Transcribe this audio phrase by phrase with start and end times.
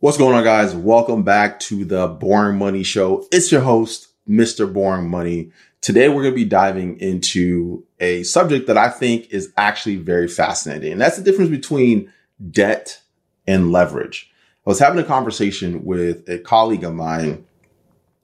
[0.00, 0.76] What's going on, guys?
[0.76, 3.26] Welcome back to the Boring Money Show.
[3.32, 4.72] It's your host, Mr.
[4.72, 5.50] Boring Money.
[5.80, 10.28] Today, we're going to be diving into a subject that I think is actually very
[10.28, 10.92] fascinating.
[10.92, 12.12] And that's the difference between
[12.48, 13.02] debt
[13.48, 14.30] and leverage.
[14.64, 17.44] I was having a conversation with a colleague of mine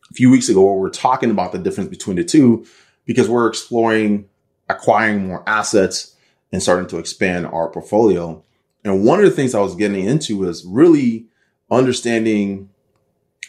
[0.09, 2.65] a few weeks ago where we are talking about the difference between the two
[3.05, 4.29] because we're exploring
[4.69, 6.15] acquiring more assets
[6.53, 8.45] and starting to expand our portfolio.
[8.85, 11.27] And one of the things I was getting into was really
[11.75, 12.71] understanding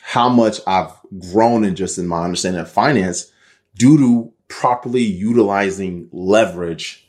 [0.02, 0.92] how much I've
[1.32, 3.32] grown in just in my understanding of finance
[3.76, 7.08] due to properly utilizing leverage,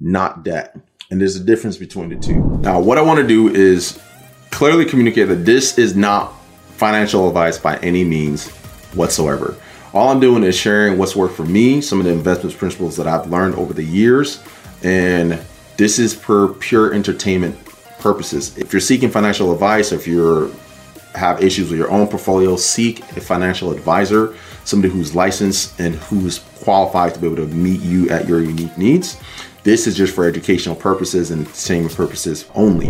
[0.00, 0.76] not debt.
[1.10, 2.40] And there's a difference between the two.
[2.60, 4.00] Now, what I want to do is
[4.50, 6.32] clearly communicate that this is not
[6.76, 8.48] financial advice by any means
[8.94, 9.56] whatsoever.
[9.92, 13.06] All I'm doing is sharing what's worked for me, some of the investment principles that
[13.06, 14.42] I've learned over the years,
[14.82, 15.38] and
[15.76, 17.58] this is for pure entertainment
[18.02, 18.56] purposes.
[18.58, 20.54] If you're seeking financial advice, if you
[21.14, 24.34] have issues with your own portfolio, seek a financial advisor,
[24.64, 28.76] somebody who's licensed and who's qualified to be able to meet you at your unique
[28.76, 29.18] needs.
[29.62, 32.88] This is just for educational purposes and same purposes only.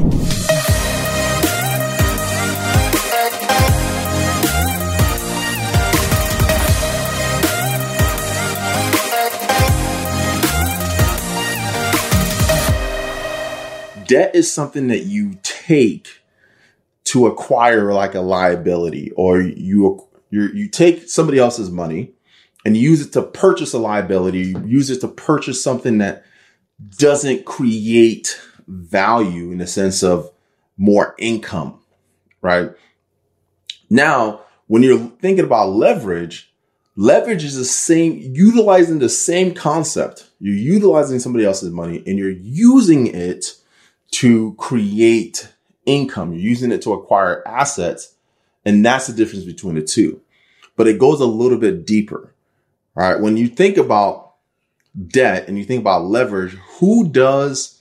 [14.12, 16.20] Debt is something that you take
[17.04, 22.12] to acquire like a liability or you you you take somebody else's money
[22.66, 26.24] and use it to purchase a liability use it to purchase something that
[26.98, 30.30] doesn't create value in the sense of
[30.76, 31.80] more income
[32.42, 32.70] right?
[33.88, 36.52] Now when you're thinking about leverage
[36.96, 40.28] leverage is the same utilizing the same concept.
[40.38, 43.56] You're utilizing somebody else's money and you're using it
[44.12, 45.48] to create
[45.86, 46.32] income.
[46.32, 48.14] You're using it to acquire assets.
[48.64, 50.20] And that's the difference between the two.
[50.76, 52.34] But it goes a little bit deeper.
[52.94, 53.20] right?
[53.20, 54.34] When you think about
[55.08, 57.80] debt and you think about leverage, who does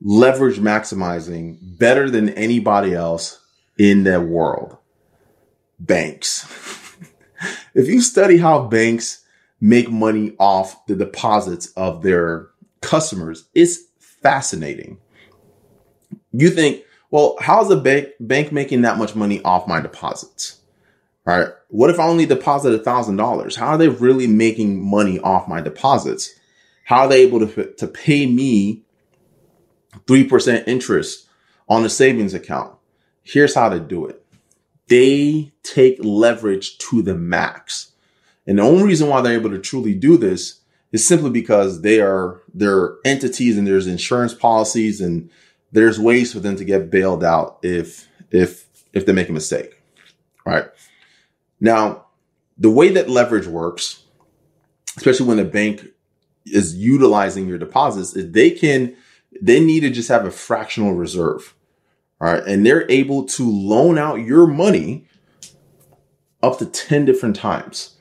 [0.00, 3.40] leverage maximizing better than anybody else
[3.78, 4.76] in the world?
[5.78, 6.46] Banks.
[7.74, 9.24] if you study how banks
[9.60, 12.48] make money off the deposits of their
[12.80, 14.98] customers, it's fascinating
[16.38, 20.60] you think, well, how's a bank, bank making that much money off my deposits?
[21.24, 21.48] Right?
[21.68, 23.56] What if I only deposit a thousand dollars?
[23.56, 26.34] How are they really making money off my deposits?
[26.84, 28.82] How are they able to, to pay me
[30.06, 31.26] 3% interest
[31.68, 32.76] on a savings account?
[33.22, 34.24] Here's how to do it.
[34.88, 37.92] They take leverage to the max.
[38.46, 40.60] And the only reason why they're able to truly do this
[40.92, 45.30] is simply because they are, they're entities and there's insurance policies and
[45.74, 49.82] there's ways for them to get bailed out if if if they make a mistake.
[50.46, 50.66] Right?
[51.60, 52.06] Now,
[52.56, 54.04] the way that leverage works,
[54.96, 55.86] especially when a bank
[56.46, 58.96] is utilizing your deposits, is they can
[59.42, 61.54] they need to just have a fractional reserve.
[62.20, 62.44] All right.
[62.46, 65.08] And they're able to loan out your money
[66.40, 67.96] up to 10 different times.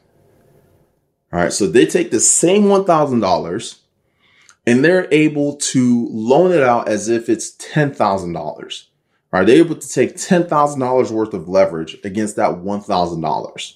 [1.31, 1.51] All right.
[1.51, 3.79] So they take the same $1,000
[4.65, 8.83] and they're able to loan it out as if it's $10,000.
[9.31, 13.73] Are They're able to take $10,000 worth of leverage against that $1,000?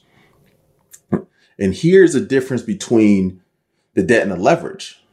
[1.59, 3.41] And here's the difference between
[3.95, 5.03] the debt and the leverage.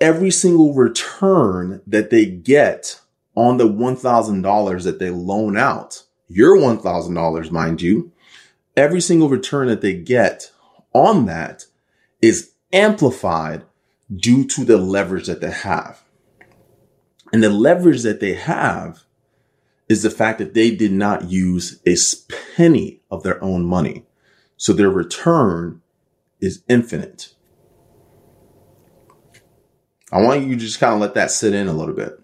[0.00, 3.00] Every single return that they get
[3.34, 8.12] on the $1,000 that they loan out, your $1,000, mind you,
[8.76, 10.52] every single return that they get
[10.92, 11.64] on that
[12.20, 13.64] is amplified
[14.16, 16.02] due to the leverage that they have.
[17.32, 19.04] And the leverage that they have
[19.88, 21.96] is the fact that they did not use a
[22.56, 24.04] penny of their own money.
[24.56, 25.80] So their return
[26.40, 27.34] is infinite.
[30.12, 32.18] I want you to just kind of let that sit in a little bit.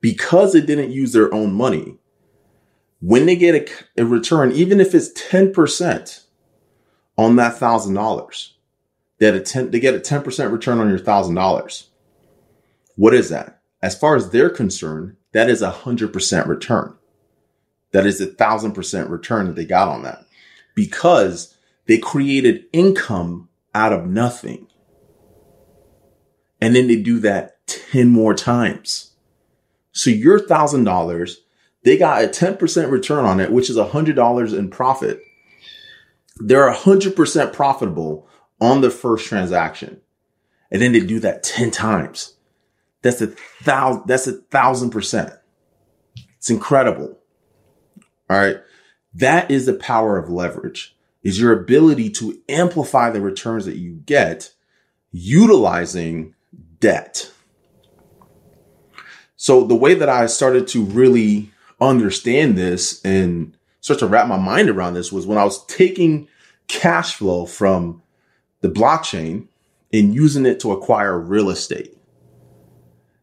[0.00, 1.98] Because they didn't use their own money,
[3.00, 6.24] when they get a, a return, even if it's 10%
[7.18, 8.55] on that thousand dollars,
[9.18, 11.86] they, a 10, they get a 10% return on your $1,000.
[12.96, 13.60] What is that?
[13.82, 16.96] As far as they're concerned, that is a 100% return.
[17.92, 20.26] That is a 1000% return that they got on that
[20.74, 24.66] because they created income out of nothing.
[26.60, 29.12] And then they do that 10 more times.
[29.92, 31.34] So your $1,000,
[31.84, 35.20] they got a 10% return on it, which is $100 in profit.
[36.38, 38.28] They're a 100% profitable
[38.60, 40.00] on the first transaction.
[40.70, 42.34] And then they do that 10 times.
[43.02, 45.32] That's a thousand, that's a thousand percent.
[46.38, 47.18] It's incredible.
[48.28, 48.56] All right.
[49.14, 53.94] That is the power of leverage is your ability to amplify the returns that you
[54.06, 54.52] get
[55.10, 56.34] utilizing
[56.78, 57.32] debt.
[59.36, 61.50] So the way that I started to really
[61.80, 66.28] understand this and start to wrap my mind around this was when I was taking
[66.68, 68.02] cash flow from
[68.60, 69.48] the blockchain
[69.92, 71.96] and using it to acquire real estate.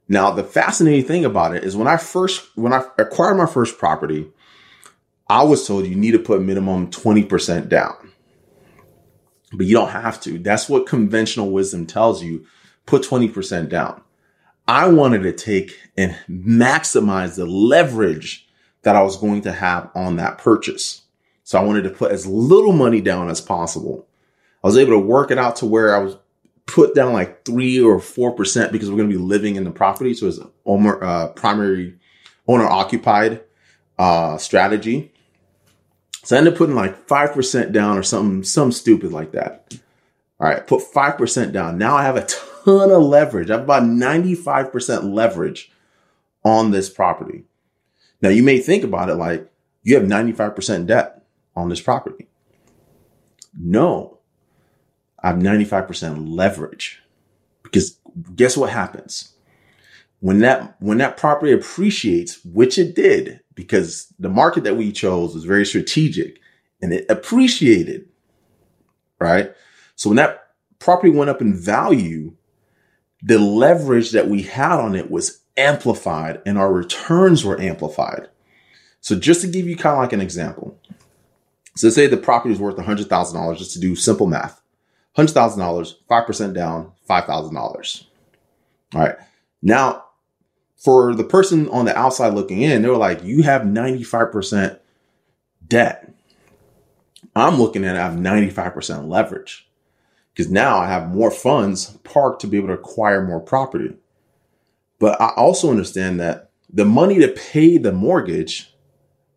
[0.08, 3.78] Now, the fascinating thing about it is when I first, when I acquired my first
[3.78, 4.30] property,
[5.30, 8.12] I was told you need to put minimum 20% down.
[9.54, 10.40] But you don't have to.
[10.40, 12.46] That's what conventional wisdom tells you.
[12.86, 14.02] Put 20% down.
[14.68, 18.48] I wanted to take and maximize the leverage
[18.82, 21.02] that I was going to have on that purchase.
[21.44, 24.08] So I wanted to put as little money down as possible.
[24.64, 26.18] I was able to work it out to where I was
[26.66, 29.72] put down like three or four percent because we're going to be living in the
[29.72, 30.14] property.
[30.14, 31.98] So it's owner, uh, primary
[32.48, 33.42] owner occupied
[34.00, 35.12] uh, strategy.
[36.24, 39.74] So I ended up putting like five percent down or something, some stupid like that.
[40.40, 41.78] All right, put five percent down.
[41.78, 43.50] Now I have a ton of leverage.
[43.50, 45.72] I have about ninety five percent leverage
[46.46, 47.44] on this property.
[48.22, 49.52] Now you may think about it like
[49.84, 51.26] you have ninety five percent debt
[51.58, 52.28] on this property.
[53.58, 54.20] No,
[55.24, 57.02] I have 95% leverage
[57.64, 57.98] because
[58.36, 59.34] guess what happens?
[60.20, 65.34] When that, when that property appreciates, which it did, because the market that we chose
[65.34, 66.40] was very strategic
[66.82, 68.08] and it appreciated,
[69.20, 69.54] right?
[69.96, 70.50] So when that
[70.80, 72.36] property went up in value,
[73.22, 78.28] the leverage that we had on it was amplified and our returns were amplified.
[79.00, 80.80] So just to give you kind of like an example,
[81.76, 84.63] so say the property is worth $100,000 just to do simple math.
[85.18, 88.04] $100,000, 5% down, $5,000.
[88.96, 89.16] All right.
[89.62, 90.06] Now,
[90.78, 94.80] for the person on the outside looking in, they were like, you have 95%
[95.68, 96.12] debt.
[97.36, 99.68] I'm looking at I have 95% leverage
[100.34, 103.96] because now I have more funds parked to be able to acquire more property.
[105.00, 108.74] But I also understand that the money to pay the mortgage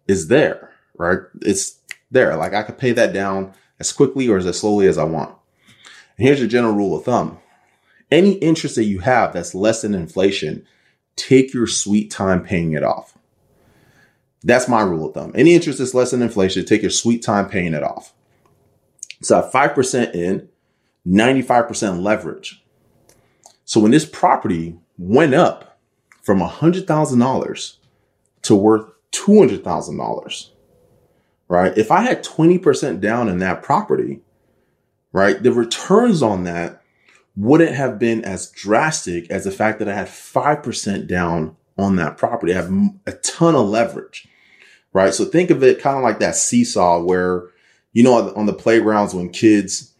[0.06, 1.20] is there, right?
[1.42, 1.78] It's
[2.10, 2.36] there.
[2.36, 5.34] Like I could pay that down as quickly or as slowly as I want.
[6.18, 7.38] And here's your general rule of thumb.
[8.10, 10.64] Any interest that you have that's less than inflation,
[11.16, 13.18] take your sweet time paying it off.
[14.42, 15.32] That's my rule of thumb.
[15.34, 18.14] Any interest that's less than inflation, take your sweet time paying it off.
[19.22, 20.48] So at 5% in,
[21.06, 22.62] 95% leverage.
[23.64, 25.78] So when this property went up
[26.22, 27.76] from $100,000
[28.42, 30.50] to worth $200,000,
[31.48, 31.76] right?
[31.76, 34.20] If I had 20% down in that property,
[35.16, 36.82] right, the returns on that
[37.36, 42.18] wouldn't have been as drastic as the fact that I had 5% down on that
[42.18, 42.52] property.
[42.52, 42.70] I have
[43.06, 44.28] a ton of leverage,
[44.92, 45.14] right?
[45.14, 47.44] So think of it kind of like that seesaw where,
[47.94, 49.94] you know, on the playgrounds when kids,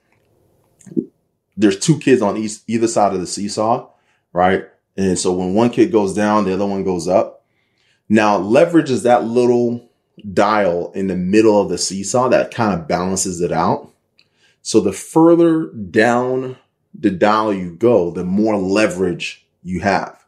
[1.57, 3.89] there's two kids on each, either side of the seesaw,
[4.35, 4.67] right?
[4.99, 7.47] And so when one kid goes down, the other one goes up.
[8.11, 9.89] Now leverage is that little
[10.35, 13.95] dial in the middle of the seesaw that kind of balances it out.
[14.67, 16.57] So the further down
[16.93, 20.27] the dial you go, the more leverage you have,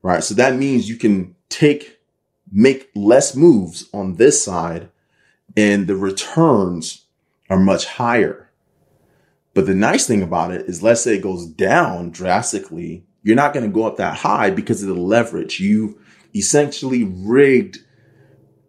[0.00, 0.24] right?
[0.24, 1.98] So that means you can take,
[2.50, 4.88] make less moves on this side
[5.54, 7.04] and the returns
[7.50, 8.48] are much higher.
[9.52, 13.04] But the nice thing about it is let's say it goes down drastically.
[13.22, 15.60] You're not going to go up that high because of the leverage.
[15.60, 16.00] You
[16.34, 17.80] essentially rigged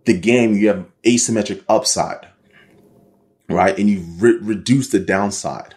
[0.03, 2.27] the game, you have asymmetric upside,
[3.49, 3.77] right?
[3.77, 5.75] And you re- reduce the downside.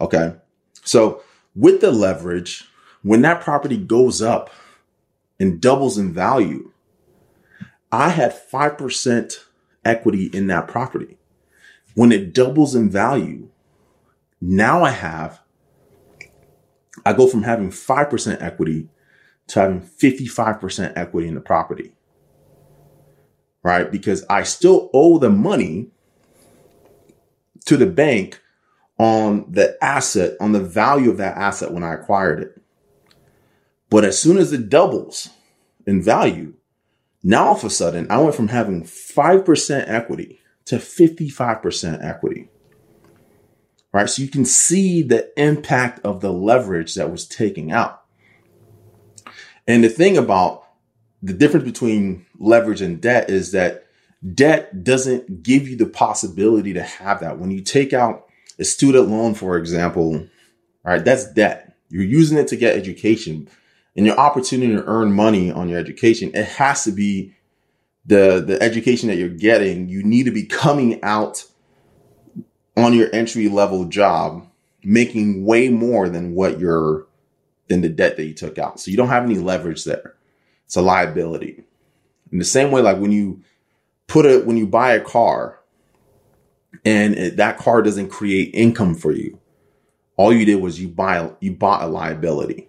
[0.00, 0.34] Okay.
[0.84, 1.22] So
[1.54, 2.64] with the leverage,
[3.02, 4.50] when that property goes up
[5.38, 6.72] and doubles in value,
[7.90, 9.38] I had 5%
[9.84, 11.18] equity in that property.
[11.94, 13.50] When it doubles in value,
[14.40, 15.40] now I have,
[17.04, 18.88] I go from having 5% equity
[19.48, 21.92] to having 55% equity in the property
[23.62, 23.90] right?
[23.90, 25.90] Because I still owe the money
[27.64, 28.40] to the bank
[28.98, 32.60] on the asset, on the value of that asset when I acquired it.
[33.90, 35.28] But as soon as it doubles
[35.86, 36.54] in value,
[37.22, 42.48] now all of a sudden I went from having 5% equity to 55% equity.
[43.92, 44.08] Right.
[44.08, 48.02] So you can see the impact of the leverage that was taking out.
[49.66, 50.66] And the thing about
[51.22, 53.86] the difference between leverage and debt is that
[54.34, 57.38] debt doesn't give you the possibility to have that.
[57.38, 58.26] When you take out
[58.58, 60.26] a student loan, for example,
[60.84, 61.76] right, that's debt.
[61.88, 63.48] You're using it to get education
[63.96, 66.30] and your opportunity to earn money on your education.
[66.34, 67.34] It has to be
[68.06, 71.44] the the education that you're getting, you need to be coming out
[72.76, 74.48] on your entry level job
[74.82, 77.06] making way more than what you're
[77.68, 78.80] than the debt that you took out.
[78.80, 80.14] So you don't have any leverage there.
[80.66, 81.62] It's a liability.
[82.32, 83.42] In the same way, like when you
[84.06, 85.58] put it when you buy a car
[86.84, 89.38] and it, that car doesn't create income for you,
[90.16, 92.68] all you did was you buy you bought a liability.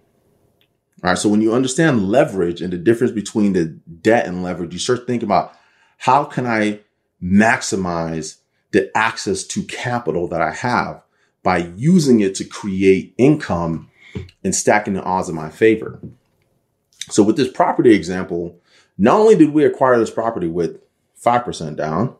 [1.02, 1.18] All right.
[1.18, 5.06] So when you understand leverage and the difference between the debt and leverage, you start
[5.06, 5.54] thinking about
[5.98, 6.80] how can I
[7.22, 8.38] maximize
[8.72, 11.02] the access to capital that I have
[11.42, 13.90] by using it to create income
[14.42, 16.00] and stacking the odds in my favor.
[17.10, 18.58] So with this property example,
[18.96, 20.80] not only did we acquire this property with
[21.24, 22.16] 5% down,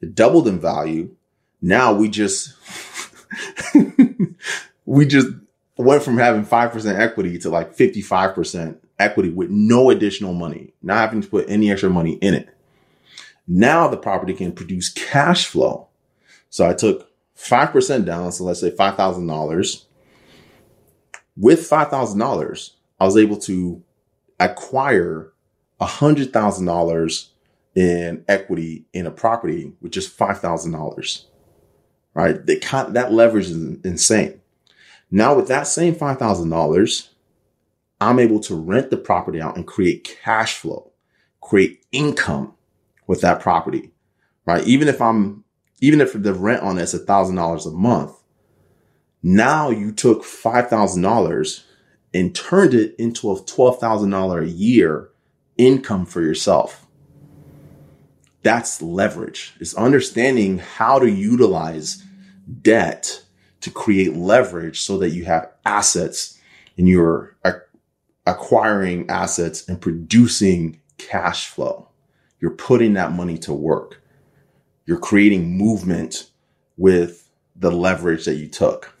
[0.00, 1.14] it doubled in value.
[1.60, 2.54] Now we just,
[4.84, 5.28] we just
[5.76, 11.22] went from having 5% equity to like 55% equity with no additional money, not having
[11.22, 12.48] to put any extra money in it.
[13.46, 15.88] Now the property can produce cash flow.
[16.50, 18.32] So I took 5% down.
[18.32, 19.84] So let's say $5,000.
[21.36, 22.70] With $5,000,
[23.00, 23.82] I was able to
[24.38, 25.32] acquire
[25.80, 27.28] $100,000
[27.74, 31.24] in equity in a property with just $5,000.
[32.14, 32.46] Right.
[32.46, 34.40] That, that leverage is insane.
[35.10, 37.08] Now with that same $5,000,
[38.00, 40.92] I'm able to rent the property out and create cash flow,
[41.40, 42.54] create income
[43.06, 43.90] with that property,
[44.46, 44.64] right?
[44.66, 45.44] Even if I'm,
[45.80, 48.12] even if the rent on thousand dollars a month,
[49.22, 51.62] now you took $5,000
[52.12, 55.08] and turned it into a $12,000 a year
[55.56, 56.83] income for yourself.
[58.44, 59.54] That's leverage.
[59.58, 62.04] It's understanding how to utilize
[62.62, 63.24] debt
[63.62, 66.38] to create leverage so that you have assets
[66.76, 67.36] and you're
[68.26, 71.88] acquiring assets and producing cash flow.
[72.38, 74.02] You're putting that money to work.
[74.84, 76.30] You're creating movement
[76.76, 78.94] with the leverage that you took.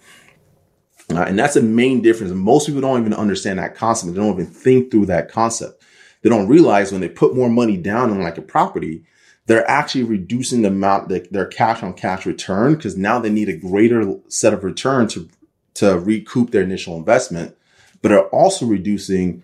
[1.10, 2.32] Uh, and that's the main difference.
[2.32, 4.14] most people don't even understand that concept.
[4.14, 5.82] They don't even think through that concept.
[6.22, 9.04] They don't realize when they put more money down on like a property,
[9.46, 13.48] they're actually reducing the amount that their cash on cash return because now they need
[13.48, 15.28] a greater set of return to
[15.74, 17.56] to recoup their initial investment,
[18.00, 19.42] but are also reducing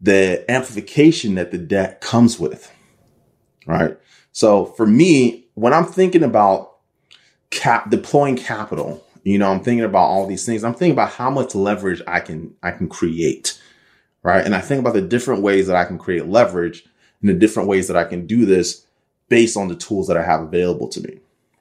[0.00, 2.70] the amplification that the debt comes with.
[3.66, 3.98] Right.
[4.32, 6.76] So for me, when I'm thinking about
[7.50, 10.62] cap deploying capital, you know, I'm thinking about all these things.
[10.62, 13.60] I'm thinking about how much leverage I can I can create.
[14.22, 14.44] Right.
[14.44, 16.84] And I think about the different ways that I can create leverage
[17.20, 18.85] and the different ways that I can do this
[19.28, 21.18] based on the tools that I have available to me.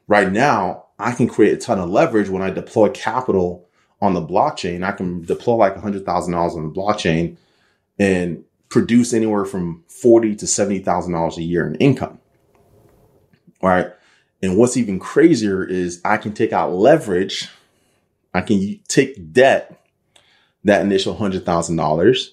[0.07, 3.67] Right now, I can create a ton of leverage when I deploy capital
[4.01, 4.83] on the blockchain.
[4.83, 7.37] I can deploy like $100,000 on the blockchain
[7.97, 12.19] and produce anywhere from forty to $70,000 a year in income.
[13.61, 13.87] Right.
[14.43, 17.49] And what's even crazier is I can take out leverage.
[18.33, 19.87] I can take debt,
[20.65, 22.29] that initial $100,000,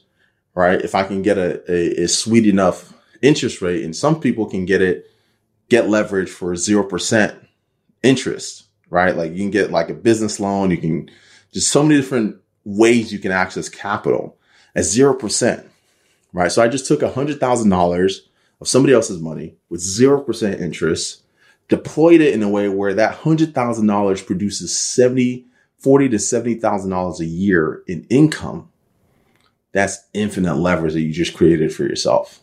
[0.55, 0.81] right?
[0.81, 4.67] If I can get a, a, a sweet enough interest rate and some people can
[4.67, 5.12] get it
[5.73, 7.35] get leverage for 0%
[8.03, 9.17] interest, right?
[9.17, 10.71] Like you can get like a business loan.
[10.71, 11.11] You can
[11.51, 12.37] just so many different
[12.67, 14.37] ways you can access capital
[14.75, 15.67] at 0%,
[16.35, 16.53] right?
[16.53, 18.17] So I just took $100,000
[18.61, 21.23] of somebody else's money with 0% interest,
[21.69, 25.47] deployed it in a way where that $100,000 produces 70,
[25.79, 28.69] 40 to $70,000 a year in income.
[29.73, 32.41] That's infinite leverage that you just created for yourself,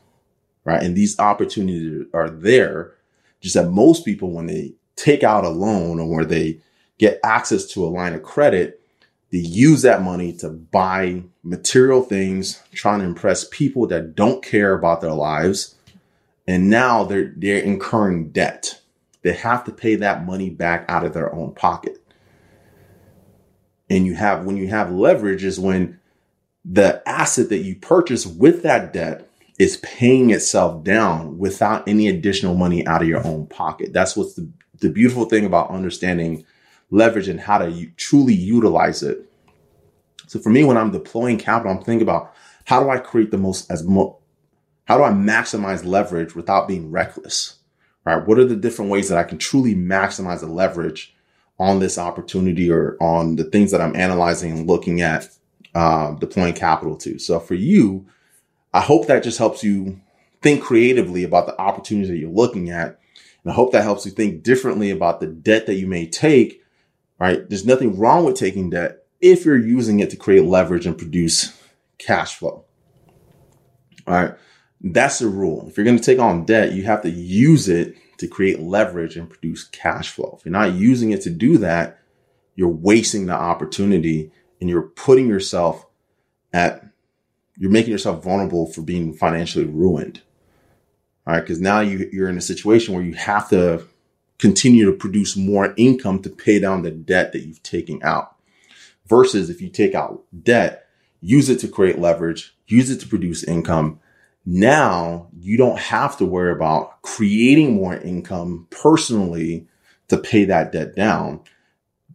[0.63, 0.81] right?
[0.81, 2.95] And these opportunities are there
[3.41, 6.59] just that most people, when they take out a loan or where they
[6.97, 8.81] get access to a line of credit,
[9.31, 14.73] they use that money to buy material things, trying to impress people that don't care
[14.73, 15.75] about their lives.
[16.47, 18.81] And now they're, they're incurring debt.
[19.21, 22.01] They have to pay that money back out of their own pocket.
[23.89, 25.99] And you have, when you have leverage is when
[26.65, 29.28] the asset that you purchase with that debt
[29.59, 33.91] is paying itself down without any additional money out of your own pocket.
[33.91, 34.49] That's what's the,
[34.79, 36.45] the beautiful thing about understanding
[36.89, 39.29] leverage and how to u- truly utilize it.
[40.27, 42.33] So for me, when I'm deploying capital, I'm thinking about
[42.65, 44.17] how do I create the most as mo-
[44.85, 47.57] how do I maximize leverage without being reckless?
[48.05, 48.25] Right?
[48.25, 51.15] What are the different ways that I can truly maximize the leverage
[51.59, 55.27] on this opportunity or on the things that I'm analyzing and looking at
[55.75, 57.19] uh, deploying capital to?
[57.19, 58.07] So for you,
[58.73, 59.99] I hope that just helps you
[60.41, 62.99] think creatively about the opportunities that you're looking at.
[63.43, 66.61] And I hope that helps you think differently about the debt that you may take,
[67.19, 67.47] right?
[67.47, 71.57] There's nothing wrong with taking debt if you're using it to create leverage and produce
[71.97, 72.65] cash flow.
[74.07, 74.33] All right.
[74.81, 75.67] That's the rule.
[75.67, 79.17] If you're going to take on debt, you have to use it to create leverage
[79.17, 80.35] and produce cash flow.
[80.37, 81.99] If you're not using it to do that,
[82.55, 85.85] you're wasting the opportunity and you're putting yourself
[86.53, 86.85] at,
[87.59, 90.21] you're making yourself vulnerable for being financially ruined.
[91.27, 91.45] All right.
[91.45, 93.85] Cause now you, you're in a situation where you have to
[94.39, 98.35] continue to produce more income to pay down the debt that you've taken out
[99.05, 100.87] versus if you take out debt,
[101.21, 103.99] use it to create leverage, use it to produce income
[104.51, 109.67] now you don't have to worry about creating more income personally
[110.07, 111.41] to pay that debt down.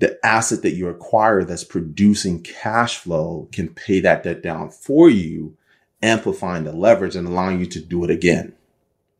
[0.04, 5.08] The asset that you acquire that's producing cash flow can pay that debt down for
[5.08, 5.56] you,
[6.02, 8.52] amplifying the leverage and allowing you to do it again.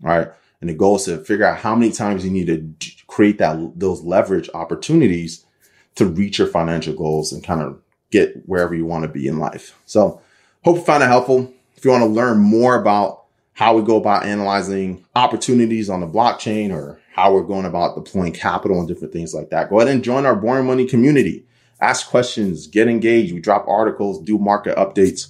[0.04, 0.28] All right.
[0.60, 3.80] And the goal is to figure out how many times you need to create that,
[3.80, 5.46] those leverage opportunities
[5.94, 9.38] to reach your financial goals and kind of get wherever you want to be in
[9.38, 9.80] life.
[9.86, 10.20] So
[10.64, 11.50] hope you found it helpful.
[11.78, 13.23] If you want to learn more about
[13.54, 18.32] how we go about analyzing opportunities on the blockchain or how we're going about deploying
[18.32, 21.46] capital and different things like that, go ahead and join our Boring Money community.
[21.80, 23.32] Ask questions, get engaged.
[23.32, 25.28] We drop articles, do market updates,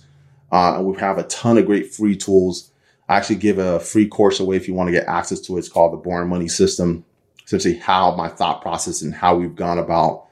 [0.50, 2.70] uh, and we have a ton of great free tools.
[3.08, 5.60] I actually give a free course away if you want to get access to it.
[5.60, 7.04] It's called the Boring Money System.
[7.44, 10.26] Essentially, how my thought process and how we've gone about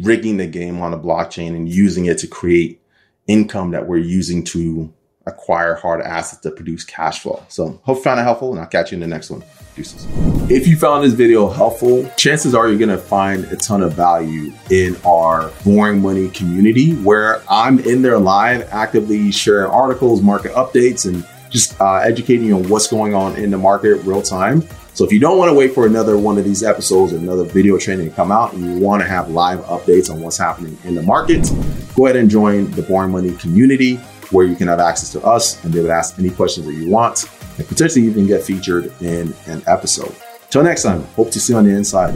[0.00, 2.80] rigging the game on the blockchain and using it to create
[3.26, 4.90] income that we're using to
[5.26, 7.42] acquire hard assets that produce cash flow.
[7.48, 9.42] So hope you found it helpful and I'll catch you in the next one.
[9.74, 10.06] Deuces.
[10.50, 14.52] If you found this video helpful, chances are you're to find a ton of value
[14.70, 21.06] in our boring money community where I'm in there live, actively sharing articles, market updates,
[21.06, 24.62] and just uh, educating you on what's going on in the market real time.
[24.92, 27.42] So if you don't want to wait for another one of these episodes or another
[27.42, 30.78] video training to come out and you want to have live updates on what's happening
[30.84, 31.50] in the market,
[31.96, 33.98] go ahead and join the Boring Money community
[34.34, 36.90] where you can have access to us and able to ask any questions that you
[36.90, 37.24] want
[37.56, 40.14] and potentially even get featured in an episode.
[40.50, 42.12] Till next time, hope to see you on the inside.